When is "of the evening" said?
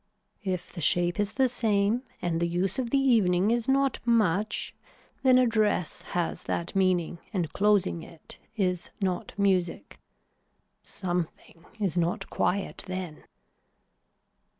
2.79-3.51